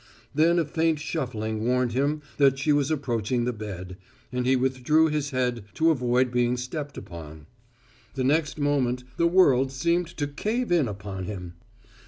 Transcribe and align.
Then 0.33 0.57
a 0.57 0.65
faint 0.65 0.97
shuffling 0.97 1.63
warned 1.63 1.91
him 1.91 2.23
that 2.37 2.57
she 2.57 2.73
was 2.73 2.89
approaching 2.89 3.45
the 3.45 3.53
bed, 3.53 3.97
and 4.31 4.47
he 4.47 4.55
withdrew 4.55 5.09
his 5.09 5.29
head 5.29 5.63
to 5.75 5.91
avoid 5.91 6.31
being 6.31 6.57
stepped 6.57 6.97
upon. 6.97 7.45
The 8.15 8.23
next 8.23 8.57
moment 8.57 9.03
the 9.17 9.27
world 9.27 9.71
seemed 9.71 10.07
to 10.17 10.25
cave 10.25 10.71
in 10.71 10.87
upon 10.87 11.25
him. 11.25 11.53